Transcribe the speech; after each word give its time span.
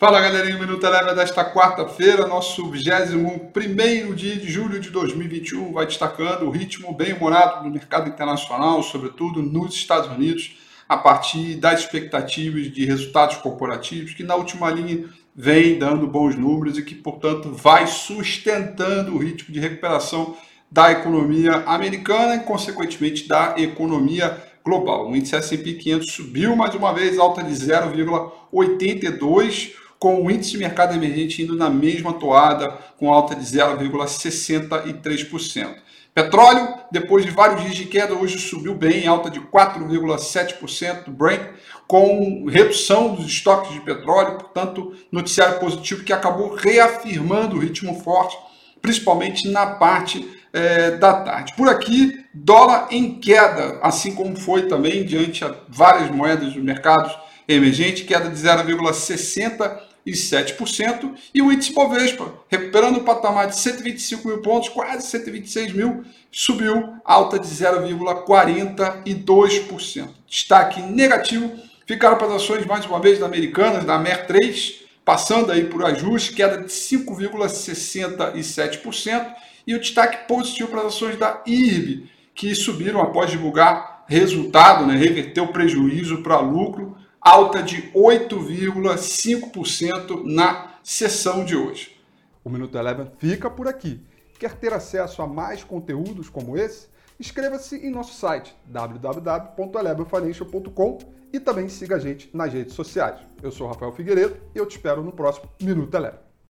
Fala 0.00 0.20
galerinha, 0.20 0.56
o 0.56 0.60
Minuto 0.60 0.86
Eleva 0.86 1.12
desta 1.12 1.44
quarta-feira, 1.44 2.24
nosso 2.24 2.70
21 2.70 4.14
dia 4.14 4.36
de 4.36 4.48
julho 4.48 4.78
de 4.78 4.90
2021, 4.90 5.72
vai 5.72 5.86
destacando 5.86 6.44
o 6.44 6.50
ritmo 6.50 6.94
bem 6.94 7.14
humorado 7.14 7.64
do 7.64 7.68
mercado 7.68 8.08
internacional, 8.08 8.80
sobretudo 8.80 9.42
nos 9.42 9.74
Estados 9.74 10.08
Unidos, 10.08 10.56
a 10.88 10.96
partir 10.96 11.56
das 11.56 11.80
expectativas 11.80 12.70
de 12.70 12.84
resultados 12.84 13.38
corporativos, 13.38 14.14
que 14.14 14.22
na 14.22 14.36
última 14.36 14.70
linha 14.70 15.06
vem 15.34 15.80
dando 15.80 16.06
bons 16.06 16.36
números 16.36 16.78
e 16.78 16.84
que, 16.84 16.94
portanto, 16.94 17.50
vai 17.50 17.88
sustentando 17.88 19.16
o 19.16 19.18
ritmo 19.18 19.52
de 19.52 19.58
recuperação 19.58 20.36
da 20.70 20.92
economia 20.92 21.64
americana 21.66 22.36
e, 22.36 22.44
consequentemente, 22.44 23.26
da 23.26 23.56
economia 23.58 24.44
global. 24.64 25.10
O 25.10 25.16
índice 25.16 25.34
S&P 25.34 25.74
500 25.74 26.12
subiu 26.12 26.54
mais 26.54 26.72
uma 26.76 26.94
vez, 26.94 27.18
alta 27.18 27.42
de 27.42 27.52
0,82 27.52 29.87
com 29.98 30.24
o 30.24 30.30
índice 30.30 30.52
de 30.52 30.58
mercado 30.58 30.94
emergente 30.94 31.42
indo 31.42 31.56
na 31.56 31.68
mesma 31.68 32.12
toada, 32.12 32.70
com 32.98 33.12
alta 33.12 33.34
de 33.34 33.44
0,63%. 33.44 35.74
Petróleo, 36.14 36.74
depois 36.90 37.24
de 37.24 37.30
vários 37.30 37.62
dias 37.62 37.76
de 37.76 37.84
queda, 37.84 38.14
hoje 38.14 38.38
subiu 38.38 38.74
bem, 38.74 39.06
alta 39.06 39.30
de 39.30 39.40
4,7%. 39.40 41.10
Brent, 41.10 41.42
com 41.86 42.46
redução 42.48 43.14
dos 43.14 43.26
estoques 43.26 43.72
de 43.72 43.80
petróleo, 43.80 44.38
portanto, 44.38 44.96
noticiário 45.12 45.60
positivo 45.60 46.02
que 46.02 46.12
acabou 46.12 46.54
reafirmando 46.54 47.56
o 47.56 47.60
ritmo 47.60 48.02
forte, 48.02 48.36
principalmente 48.82 49.48
na 49.48 49.66
parte 49.66 50.28
é, 50.52 50.92
da 50.92 51.22
tarde. 51.22 51.54
Por 51.56 51.68
aqui, 51.68 52.24
dólar 52.34 52.88
em 52.90 53.20
queda, 53.20 53.78
assim 53.82 54.14
como 54.14 54.36
foi 54.36 54.66
também 54.66 55.04
diante 55.04 55.44
de 55.44 55.54
várias 55.68 56.10
moedas 56.10 56.52
do 56.52 56.62
mercado 56.62 57.14
emergente, 57.46 58.04
queda 58.04 58.28
de 58.28 58.36
0,60 58.36 59.87
7%, 60.12 61.12
e 61.34 61.42
o 61.42 61.52
índice 61.52 61.72
Bovespa, 61.72 62.32
recuperando 62.48 62.98
o 62.98 63.04
patamar 63.04 63.48
de 63.48 63.56
125 63.56 64.28
mil 64.28 64.42
pontos, 64.42 64.68
quase 64.68 65.08
126 65.08 65.72
mil, 65.72 66.04
subiu 66.30 66.94
alta 67.04 67.36
de 67.38 67.46
0,42%. 67.46 70.08
Destaque 70.26 70.82
negativo 70.82 71.50
ficaram 71.86 72.18
para 72.18 72.26
as 72.28 72.42
ações, 72.42 72.66
mais 72.66 72.84
uma 72.84 73.00
vez, 73.00 73.18
da 73.18 73.24
Americanas, 73.26 73.84
da 73.84 73.98
MER3, 73.98 74.82
passando 75.04 75.50
aí 75.50 75.64
por 75.64 75.84
ajuste, 75.84 76.34
queda 76.34 76.58
de 76.58 76.68
5,67%, 76.68 79.34
e 79.66 79.74
o 79.74 79.80
destaque 79.80 80.28
positivo 80.28 80.68
para 80.68 80.80
as 80.80 80.88
ações 80.88 81.16
da 81.16 81.42
IRB, 81.46 82.10
que 82.34 82.54
subiram 82.54 83.00
após 83.00 83.30
divulgar 83.30 84.04
resultado, 84.06 84.84
né, 84.86 84.94
reverter 84.96 85.40
o 85.40 85.48
prejuízo 85.48 86.22
para 86.22 86.38
lucro, 86.40 86.94
alta 87.28 87.62
de 87.62 87.92
8,5% 87.92 90.24
na 90.24 90.78
sessão 90.82 91.44
de 91.44 91.54
hoje. 91.54 92.00
O 92.42 92.48
Minuto 92.48 92.78
Eleven 92.78 93.12
fica 93.18 93.50
por 93.50 93.68
aqui. 93.68 94.00
Quer 94.38 94.54
ter 94.54 94.72
acesso 94.72 95.20
a 95.20 95.26
mais 95.26 95.62
conteúdos 95.62 96.30
como 96.30 96.56
esse? 96.56 96.88
Inscreva-se 97.20 97.76
em 97.76 97.90
nosso 97.90 98.14
site 98.14 98.56
www.elevenfinancial.com 98.64 100.98
e 101.30 101.38
também 101.38 101.68
siga 101.68 101.96
a 101.96 101.98
gente 101.98 102.34
nas 102.34 102.50
redes 102.50 102.72
sociais. 102.72 103.20
Eu 103.42 103.52
sou 103.52 103.66
Rafael 103.66 103.92
Figueiredo 103.92 104.38
e 104.54 104.58
eu 104.58 104.64
te 104.64 104.76
espero 104.76 105.02
no 105.02 105.12
próximo 105.12 105.50
Minuto 105.60 105.94
Eleven. 105.94 106.27